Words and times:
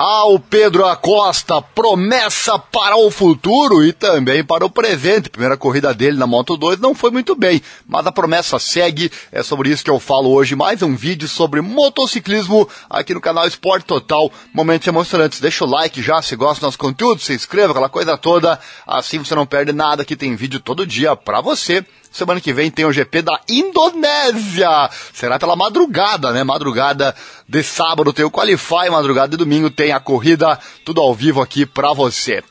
ao 0.00 0.38
Pedro 0.38 0.86
Acosta, 0.86 1.60
promessa 1.60 2.56
para 2.56 2.96
o 2.96 3.10
futuro 3.10 3.84
e 3.84 3.92
também 3.92 4.44
para 4.44 4.64
o 4.64 4.70
presente. 4.70 5.28
Primeira 5.28 5.56
corrida 5.56 5.92
dele 5.92 6.16
na 6.16 6.24
Moto 6.24 6.56
2 6.56 6.78
não 6.78 6.94
foi 6.94 7.10
muito 7.10 7.34
bem, 7.34 7.60
mas 7.84 8.06
a 8.06 8.12
promessa 8.12 8.60
segue. 8.60 9.10
É 9.32 9.42
sobre 9.42 9.70
isso 9.70 9.82
que 9.82 9.90
eu 9.90 9.98
falo 9.98 10.30
hoje. 10.30 10.54
Mais 10.54 10.82
um 10.82 10.94
vídeo 10.94 11.26
sobre 11.26 11.60
motociclismo 11.60 12.68
aqui 12.88 13.12
no 13.12 13.20
canal 13.20 13.48
Esporte 13.48 13.86
Total. 13.86 14.30
Momentos 14.54 14.86
emocionantes. 14.86 15.40
Deixa 15.40 15.64
o 15.64 15.68
like 15.68 16.00
já 16.00 16.22
se 16.22 16.36
gosta 16.36 16.60
do 16.60 16.66
nosso 16.66 16.78
conteúdo, 16.78 17.20
se 17.20 17.34
inscreva, 17.34 17.72
aquela 17.72 17.88
coisa 17.88 18.16
toda. 18.16 18.60
Assim 18.86 19.18
você 19.18 19.34
não 19.34 19.46
perde 19.46 19.72
nada, 19.72 20.04
que 20.04 20.14
tem 20.14 20.36
vídeo 20.36 20.60
todo 20.60 20.86
dia 20.86 21.16
para 21.16 21.40
você. 21.40 21.84
Semana 22.10 22.40
que 22.40 22.52
vem 22.52 22.70
tem 22.70 22.84
o 22.84 22.92
GP 22.92 23.22
da 23.22 23.40
Indonésia. 23.48 24.88
Será 25.12 25.38
pela 25.38 25.54
madrugada, 25.54 26.32
né? 26.32 26.42
Madrugada 26.42 27.14
de 27.46 27.62
sábado 27.62 28.12
tem 28.12 28.24
o 28.24 28.30
Qualify, 28.30 28.90
madrugada 28.90 29.28
de 29.28 29.36
domingo 29.36 29.70
tem 29.70 29.87
a 29.92 30.00
corrida, 30.00 30.58
tudo 30.84 31.00
ao 31.00 31.14
vivo 31.14 31.40
aqui 31.40 31.64
pra 31.66 31.92
você. 31.92 32.42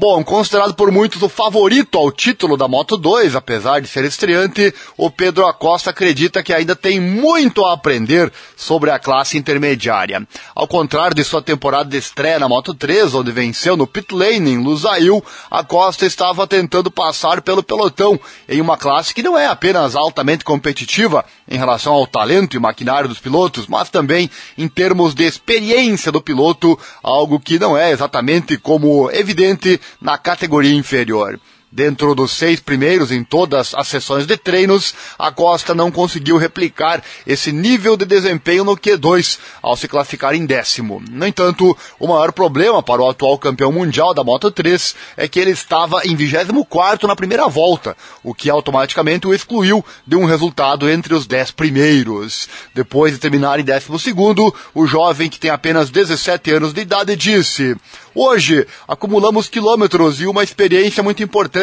Bom, 0.00 0.24
considerado 0.24 0.72
por 0.72 0.90
muitos 0.90 1.20
o 1.20 1.28
favorito 1.28 1.98
ao 1.98 2.10
título 2.10 2.56
da 2.56 2.66
Moto 2.66 2.96
2, 2.96 3.36
apesar 3.36 3.80
de 3.80 3.86
ser 3.86 4.02
estreante, 4.04 4.72
o 4.96 5.10
Pedro 5.10 5.44
Acosta 5.44 5.90
acredita 5.90 6.42
que 6.42 6.54
ainda 6.54 6.74
tem 6.74 6.98
muito 6.98 7.66
a 7.66 7.74
aprender 7.74 8.32
sobre 8.56 8.90
a 8.90 8.98
classe 8.98 9.36
intermediária. 9.36 10.26
Ao 10.54 10.66
contrário 10.66 11.14
de 11.14 11.22
sua 11.22 11.42
temporada 11.42 11.90
de 11.90 11.98
estreia 11.98 12.38
na 12.38 12.48
Moto 12.48 12.72
3, 12.72 13.12
onde 13.14 13.30
venceu 13.30 13.76
no 13.76 13.86
pit 13.86 14.14
lane 14.14 14.52
em 14.52 14.62
Lusail, 14.62 15.22
Acosta 15.50 16.06
estava 16.06 16.46
tentando 16.46 16.90
passar 16.90 17.42
pelo 17.42 17.62
pelotão 17.62 18.18
em 18.48 18.60
uma 18.60 18.78
classe 18.78 19.12
que 19.12 19.22
não 19.22 19.36
é 19.36 19.48
apenas 19.48 19.96
altamente 19.96 20.44
competitiva 20.44 21.26
em 21.50 21.58
relação 21.58 21.92
ao 21.92 22.06
talento 22.06 22.56
e 22.56 22.60
maquinário 22.60 23.08
dos 23.08 23.18
pilotos, 23.18 23.66
mas 23.66 23.90
também 23.90 24.30
em 24.56 24.68
termos 24.68 25.12
de 25.14 25.24
experiência 25.24 26.12
do 26.12 26.22
piloto, 26.22 26.78
algo 27.02 27.40
que 27.40 27.58
não 27.58 27.76
é 27.76 27.90
exatamente 27.90 28.56
como 28.56 29.10
evidente 29.10 29.80
na 30.00 30.16
categoria 30.16 30.74
inferior. 30.74 31.40
Dentro 31.72 32.16
dos 32.16 32.32
seis 32.32 32.58
primeiros 32.58 33.12
em 33.12 33.22
todas 33.22 33.76
as 33.76 33.86
sessões 33.86 34.26
de 34.26 34.36
treinos, 34.36 34.92
a 35.16 35.30
Costa 35.30 35.72
não 35.72 35.88
conseguiu 35.88 36.36
replicar 36.36 37.00
esse 37.24 37.52
nível 37.52 37.96
de 37.96 38.04
desempenho 38.04 38.64
no 38.64 38.76
Q2 38.76 39.38
ao 39.62 39.76
se 39.76 39.86
classificar 39.86 40.34
em 40.34 40.44
décimo. 40.44 41.00
No 41.08 41.24
entanto, 41.24 41.76
o 42.00 42.08
maior 42.08 42.32
problema 42.32 42.82
para 42.82 43.00
o 43.00 43.08
atual 43.08 43.38
campeão 43.38 43.70
mundial 43.70 44.12
da 44.12 44.24
Moto 44.24 44.50
3 44.50 44.96
é 45.16 45.28
que 45.28 45.38
ele 45.38 45.52
estava 45.52 46.04
em 46.04 46.16
24 46.16 47.06
na 47.06 47.14
primeira 47.14 47.46
volta, 47.46 47.96
o 48.24 48.34
que 48.34 48.50
automaticamente 48.50 49.28
o 49.28 49.32
excluiu 49.32 49.84
de 50.04 50.16
um 50.16 50.24
resultado 50.24 50.90
entre 50.90 51.14
os 51.14 51.24
dez 51.24 51.52
primeiros. 51.52 52.48
Depois 52.74 53.12
de 53.12 53.20
terminar 53.20 53.60
em 53.60 53.64
décimo 53.64 53.96
segundo, 53.96 54.52
o 54.74 54.88
jovem 54.88 55.30
que 55.30 55.38
tem 55.38 55.52
apenas 55.52 55.88
17 55.88 56.50
anos 56.50 56.72
de 56.72 56.80
idade 56.80 57.14
disse: 57.14 57.76
Hoje, 58.12 58.66
acumulamos 58.88 59.48
quilômetros 59.48 60.20
e 60.20 60.26
uma 60.26 60.42
experiência 60.42 61.00
muito 61.00 61.22
importante. 61.22 61.59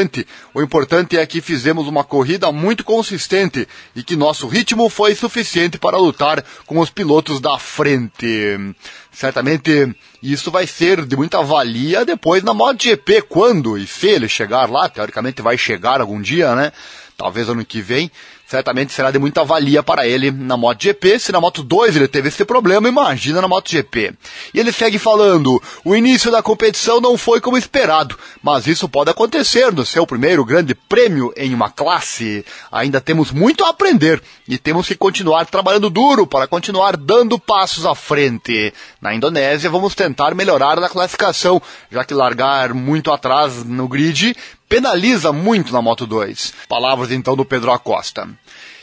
O 0.54 0.62
importante 0.62 1.18
é 1.18 1.26
que 1.26 1.42
fizemos 1.42 1.88
uma 1.88 2.04
corrida 2.04 2.52
muito 2.52 2.84
consistente 2.84 3.68
e 3.96 4.04
que 4.04 4.16
nosso 4.16 4.48
ritmo 4.48 4.90
foi 4.90 5.16
suficiente 5.16 5.78
para 5.78 5.98
lutar 5.98 6.44
com 6.66 6.80
os 6.80 6.90
pilotos 6.90 7.40
da 7.40 7.58
frente. 7.58 8.76
Certamente 9.12 9.96
isso 10.22 10.52
vai 10.52 10.68
ser 10.68 11.06
de 11.06 11.16
muita 11.16 11.42
valia 11.42 12.06
depois 12.06 12.44
na 12.44 12.54
MotoGP, 12.54 13.24
quando 13.24 13.78
e 13.78 13.88
se 13.88 14.08
ele 14.08 14.30
chegar 14.30 14.70
lá, 14.70 14.88
teoricamente 14.90 15.42
vai 15.42 15.58
chegar 15.58 16.02
algum 16.02 16.22
dia, 16.22 16.56
né? 16.56 16.72
Talvez 17.18 17.50
ano 17.50 17.66
que 17.66 17.82
vem 17.82 18.12
certamente 18.48 18.94
será 18.94 19.12
de 19.12 19.20
muita 19.20 19.44
valia 19.44 19.84
para 19.84 20.08
ele 20.08 20.32
na 20.32 20.56
MotoGP. 20.56 21.20
Se 21.20 21.32
na 21.32 21.42
Moto 21.42 21.62
2 21.64 21.96
ele 21.96 22.08
teve 22.08 22.30
esse 22.30 22.46
problema, 22.46 22.88
imagina 22.88 23.42
na 23.42 23.48
MotoGP. 23.48 24.14
E 24.54 24.60
ele 24.60 24.72
segue 24.72 24.98
falando: 24.98 25.62
o 25.84 25.96
início 25.96 26.32
da 26.32 26.42
competição 26.42 27.02
não 27.02 27.18
foi 27.18 27.42
como 27.42 27.58
esperado, 27.58 28.18
mas 28.42 28.66
isso 28.66 28.88
pode 28.88 29.12
acontecer 29.12 29.72
no 29.74 29.86
seu 29.86 30.08
primeiro 30.08 30.46
grande 30.46 30.74
prêmio 30.74 31.34
em 31.36 31.54
uma 31.54 31.70
classe. 31.70 32.46
Ainda 32.72 33.02
temos 33.02 33.32
muito 33.32 33.66
a 33.66 33.70
aprender 33.70 34.22
e 34.48 34.58
temos 34.58 34.88
que 34.88 34.96
continuar 34.96 35.46
trabalhando 35.46 35.90
duro 35.90 36.26
para 36.26 36.48
continuar 36.48 36.96
dando 36.96 37.38
passos 37.38 37.86
à 37.86 37.94
frente. 37.94 38.74
Na 39.02 39.14
Indonésia, 39.14 39.70
vamos 39.70 39.94
tentar 39.94 40.34
melhorar 40.34 40.80
na 40.80 40.88
classificação, 40.88 41.62
já 41.92 42.06
que 42.06 42.14
largar 42.14 42.74
muito 42.74 43.12
atrás 43.12 43.64
no 43.66 43.88
grid 43.88 44.36
penaliza 44.70 45.32
muito 45.32 45.72
na 45.72 45.82
Moto 45.82 46.06
2. 46.06 46.54
Palavras 46.68 47.12
então 47.12 47.36
do 47.36 47.46
Pedro 47.46 47.72
Acosta. 47.72 48.28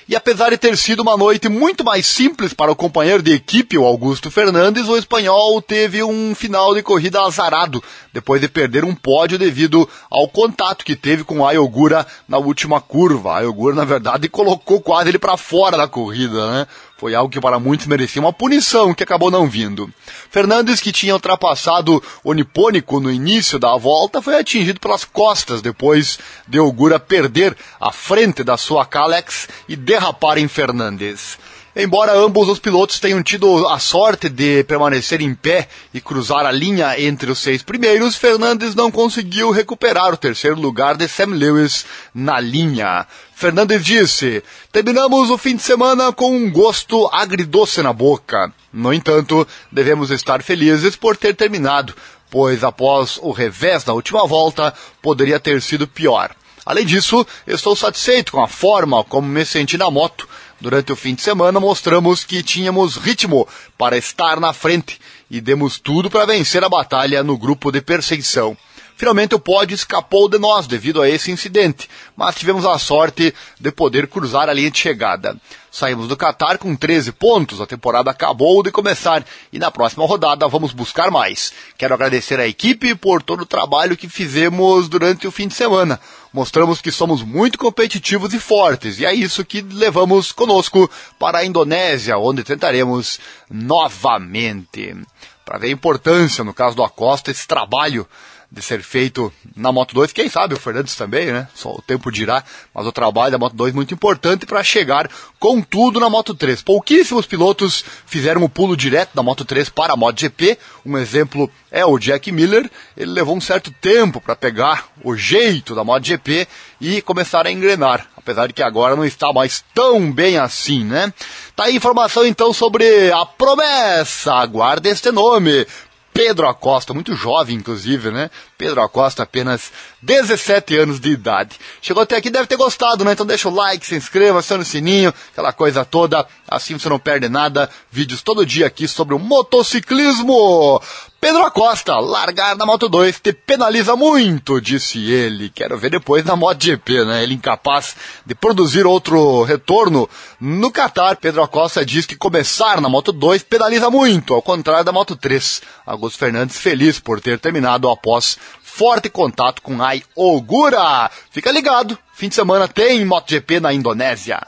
E 0.06 0.15
apesar 0.15 0.50
de 0.50 0.59
ter 0.59 0.76
sido 0.76 1.00
uma 1.00 1.16
noite 1.16 1.48
muito 1.48 1.82
mais 1.82 2.06
simples 2.06 2.53
para 2.53 2.70
o 2.70 2.76
companheiro 2.76 3.22
de 3.22 3.32
equipe, 3.32 3.78
o 3.78 3.87
Augusto 3.87 4.31
Fernandes, 4.31 4.87
o 4.87 4.98
espanhol 4.98 5.62
teve 5.62 6.03
um 6.03 6.34
final 6.34 6.75
de 6.75 6.82
corrida 6.82 7.22
azarado, 7.22 7.82
depois 8.12 8.38
de 8.38 8.47
perder 8.47 8.84
um 8.84 8.94
pódio 8.94 9.38
devido 9.38 9.88
ao 10.10 10.28
contato 10.28 10.84
que 10.84 10.94
teve 10.94 11.25
com 11.25 11.44
a 11.44 11.50
Ayogura 11.50 12.06
na 12.28 12.37
última 12.37 12.82
curva. 12.82 13.32
A 13.32 13.38
Ayogura, 13.38 13.75
na 13.75 13.84
verdade, 13.87 14.28
colocou 14.28 14.78
quase 14.78 15.09
ele 15.09 15.19
para 15.19 15.38
fora 15.38 15.78
da 15.78 15.88
corrida, 15.88 16.50
né? 16.50 16.66
Foi 17.04 17.15
algo 17.15 17.31
que 17.31 17.38
para 17.38 17.59
muitos 17.59 17.87
merecia 17.87 18.19
uma 18.19 18.32
punição 18.32 18.94
que 18.94 19.03
acabou 19.03 19.31
não 19.31 19.47
vindo. 19.47 19.92
Fernandes, 20.31 20.81
que 20.81 20.91
tinha 20.91 21.12
ultrapassado 21.12 22.03
o 22.25 22.32
nipônico 22.32 22.98
no 22.98 23.12
início 23.12 23.59
da 23.59 23.76
volta, 23.76 24.22
foi 24.22 24.38
atingido 24.38 24.81
pelas 24.81 25.04
costas 25.04 25.60
depois 25.60 26.19
de 26.48 26.59
Ogura 26.59 26.98
perder 26.98 27.54
a 27.78 27.92
frente 27.92 28.42
da 28.42 28.56
sua 28.56 28.87
Calex 28.87 29.47
e 29.69 29.76
derrapar 29.76 30.38
em 30.38 30.48
Fernandes. 30.48 31.38
Embora 31.76 32.16
ambos 32.16 32.48
os 32.48 32.60
pilotos 32.60 33.00
tenham 33.00 33.20
tido 33.20 33.66
a 33.66 33.80
sorte 33.80 34.28
de 34.28 34.62
permanecer 34.62 35.20
em 35.20 35.34
pé 35.34 35.68
e 35.92 36.00
cruzar 36.00 36.46
a 36.46 36.52
linha 36.52 37.00
entre 37.00 37.32
os 37.32 37.40
seis 37.40 37.64
primeiros, 37.64 38.14
Fernandes 38.14 38.76
não 38.76 38.92
conseguiu 38.92 39.50
recuperar 39.50 40.14
o 40.14 40.16
terceiro 40.16 40.54
lugar 40.54 40.96
de 40.96 41.08
Sam 41.08 41.34
Lewis 41.34 41.84
na 42.14 42.38
linha. 42.38 43.04
Fernandes 43.34 43.84
disse: 43.84 44.40
Terminamos 44.70 45.30
o 45.30 45.36
fim 45.36 45.56
de 45.56 45.62
semana 45.62 46.12
com 46.12 46.36
um 46.36 46.48
gosto 46.48 47.08
agridoce 47.12 47.82
na 47.82 47.92
boca. 47.92 48.52
No 48.72 48.94
entanto, 48.94 49.44
devemos 49.72 50.12
estar 50.12 50.44
felizes 50.44 50.94
por 50.94 51.16
ter 51.16 51.34
terminado, 51.34 51.92
pois 52.30 52.62
após 52.62 53.18
o 53.20 53.32
revés 53.32 53.82
da 53.82 53.92
última 53.92 54.24
volta, 54.28 54.72
poderia 55.02 55.41
ter 55.41 55.60
sido 55.60 55.88
pior. 55.88 56.36
Além 56.64 56.86
disso, 56.86 57.26
estou 57.48 57.74
satisfeito 57.74 58.30
com 58.30 58.42
a 58.42 58.48
forma 58.48 59.02
como 59.02 59.26
me 59.26 59.44
senti 59.44 59.76
na 59.76 59.91
moto 59.91 60.28
Durante 60.60 60.92
o 60.92 60.97
fim 60.97 61.15
de 61.15 61.22
semana 61.22 61.59
mostramos 61.60 62.25
que 62.25 62.42
tínhamos 62.42 62.97
ritmo 62.97 63.47
para 63.76 63.97
estar 63.97 64.38
na 64.41 64.53
frente 64.53 65.00
e 65.31 65.41
demos 65.41 65.78
tudo 65.78 66.10
para 66.10 66.26
vencer 66.26 66.62
a 66.65 66.69
batalha 66.69 67.22
no 67.22 67.37
grupo 67.37 67.72
de 67.72 67.81
perseguição. 67.81 68.56
Finalmente 68.97 69.34
o 69.34 69.41
pódio 69.41 69.75
escapou 69.75 70.28
de 70.28 70.38
nós 70.38 70.69
devido 70.69 71.03
a 71.03 71.09
esse 71.09 71.32
incidente, 71.32 71.88
mas 72.16 72.37
tivemos 72.37 72.65
a 72.65 72.78
sorte 72.78 73.34
de 73.59 73.72
poder 73.72 74.06
cruzar 74.06 74.49
a 74.49 74.53
linha 74.53 74.71
de 74.71 74.78
chegada. 74.78 75.37
Saímos 75.69 76.06
do 76.06 76.16
Qatar 76.16 76.56
com 76.59 76.77
13 76.77 77.10
pontos, 77.10 77.60
a 77.60 77.66
temporada 77.66 78.09
acabou 78.09 78.62
de 78.62 78.71
começar 78.71 79.27
e 79.53 79.59
na 79.59 79.72
próxima 79.72 80.06
rodada 80.06 80.47
vamos 80.47 80.72
buscar 80.72 81.10
mais. 81.10 81.53
Quero 81.77 81.93
agradecer 81.93 82.38
à 82.38 82.47
equipe 82.47 82.94
por 82.94 83.21
todo 83.21 83.41
o 83.41 83.47
trabalho 83.47 83.97
que 83.97 84.09
fizemos 84.09 84.88
durante 84.88 85.27
o 85.27 85.33
fim 85.33 85.49
de 85.49 85.54
semana. 85.54 85.99
Mostramos 86.33 86.81
que 86.81 86.93
somos 86.93 87.22
muito 87.22 87.59
competitivos 87.59 88.33
e 88.33 88.38
fortes 88.38 89.00
e 89.00 89.04
é 89.04 89.12
isso 89.12 89.44
que 89.44 89.60
levamos 89.60 90.31
conosco 90.31 90.88
para 91.19 91.38
a 91.38 91.44
Indonésia, 91.44 92.16
onde 92.16 92.44
tentaremos 92.44 93.19
novamente. 93.50 94.97
Para 95.44 95.59
ver 95.59 95.66
a 95.66 95.72
importância, 95.72 96.44
no 96.44 96.54
caso 96.54 96.77
do 96.77 96.84
Acosta, 96.84 97.33
esse 97.33 97.49
trabalho 97.49 98.06
de 98.54 98.62
ser 98.62 98.82
feito 98.82 99.32
na 99.56 99.72
Moto 99.72 99.94
2, 99.94 100.12
quem 100.12 100.28
sabe 100.28 100.54
o 100.54 100.60
Fernandes 100.60 100.94
também, 100.94 101.26
né? 101.26 101.48
Só 101.54 101.72
o 101.72 101.82
tempo 101.82 102.10
dirá, 102.10 102.44
mas 102.72 102.87
o 102.87 102.92
trabalho 102.92 103.32
da 103.32 103.38
Moto 103.38 103.56
2 103.56 103.72
é 103.72 103.75
muito 103.75 103.92
importante 103.92 104.47
para 104.47 104.62
chegar 104.62 105.10
com 105.41 105.60
tudo 105.60 105.98
na 105.98 106.09
Moto 106.09 106.34
3. 106.34 106.62
Pouquíssimos 106.62 107.26
pilotos 107.26 107.84
fizeram 108.06 108.44
o 108.44 108.48
pulo 108.48 108.76
direto 108.76 109.10
da 109.12 109.25
Moto 109.25 109.44
3 109.44 109.69
para 109.70 109.94
a 109.94 109.97
MotoGP. 109.97 110.56
Um 110.87 110.97
exemplo 110.97 111.50
é 111.69 111.84
o 111.84 111.98
Jack 111.98 112.30
Miller. 112.30 112.71
Ele 112.97 113.10
levou 113.10 113.36
um 113.36 113.41
certo 113.41 113.72
tempo 113.72 114.21
para 114.21 114.36
pegar 114.36 114.86
o 115.03 115.16
jeito 115.16 115.74
da 115.74 115.83
MotoGP 115.83 116.47
e 116.80 117.03
começar 117.03 117.48
a 117.48 117.51
engrenar, 117.51 118.06
apesar 118.16 118.47
de 118.47 118.53
que 118.53 118.62
agora 118.62 118.95
não 118.95 119.04
está 119.04 119.33
mais 119.33 119.65
tão 119.74 120.12
bem 120.12 120.39
assim, 120.39 120.84
né? 120.84 121.12
Tá 121.56 121.65
aí 121.65 121.74
informação 121.74 122.24
então 122.24 122.53
sobre 122.53 123.10
a 123.10 123.27
promessa. 123.27 124.33
Aguarde 124.34 124.89
este 124.89 125.10
nome. 125.10 125.66
Pedro 126.15 126.49
Acosta, 126.49 126.95
muito 126.95 127.13
jovem 127.16 127.57
inclusive, 127.57 128.13
né? 128.13 128.31
Pedro 128.57 128.81
Acosta, 128.81 129.25
apenas 129.25 129.72
17 130.01 130.77
anos 130.77 131.01
de 131.01 131.11
idade. 131.11 131.59
Chegou 131.83 132.05
até 132.05 132.16
aqui, 132.16 132.31
deve 132.31 132.47
ter 132.47 132.57
gostado, 132.57 133.05
né? 133.05 133.13
Então 133.13 133.27
deixa 133.27 133.49
o 133.49 133.55
like, 133.55 133.84
se 133.84 133.97
inscreva, 133.97 134.39
aciona 134.39 134.63
o 134.63 134.66
sininho, 134.66 135.13
aquela 135.33 135.53
coisa 135.53 135.84
toda. 135.84 136.25
Assim 136.47 136.78
você 136.78 136.89
não 136.89 137.01
perde 137.01 137.28
nada. 137.28 137.69
Vídeos 137.91 138.22
todo 138.22 138.47
dia 138.47 138.69
aqui 138.69 138.87
sobre 138.87 139.13
o 139.13 139.19
motociclismo. 139.19 140.81
Pedro 141.24 141.42
Acosta, 141.42 141.98
largar 142.00 142.54
na 142.54 142.66
Moto 142.66 142.86
2 142.86 143.18
te 143.18 143.32
penaliza 143.32 143.97
muito, 143.97 144.60
disse 144.60 145.10
ele. 145.10 145.48
Quero 145.48 145.78
ver 145.78 145.88
depois 145.88 146.22
na 146.22 146.36
MotoGP, 146.36 147.03
né? 147.06 147.22
Ele 147.22 147.32
incapaz 147.32 147.97
de 148.26 148.34
produzir 148.34 148.84
outro 148.84 149.42
retorno 149.42 150.06
no 150.38 150.71
Qatar. 150.71 151.16
Pedro 151.16 151.42
Acosta 151.42 151.82
diz 151.82 152.04
que 152.04 152.15
começar 152.15 152.78
na 152.78 152.91
Moto 152.91 153.10
2 153.10 153.42
penaliza 153.42 153.88
muito, 153.88 154.34
ao 154.34 154.42
contrário 154.42 154.84
da 154.84 154.92
Moto 154.92 155.16
3. 155.16 155.62
Augusto 155.86 156.18
Fernandes 156.18 156.59
feliz 156.59 157.00
por 157.00 157.22
ter 157.22 157.38
terminado 157.38 157.88
após 157.88 158.36
forte 158.62 159.09
contato 159.09 159.62
com 159.62 159.82
Ai 159.82 160.03
Ogura. 160.15 161.10
Fica 161.30 161.50
ligado, 161.50 161.98
fim 162.12 162.28
de 162.28 162.34
semana 162.34 162.68
tem 162.68 163.03
MotoGP 163.03 163.60
na 163.60 163.72
Indonésia. 163.72 164.47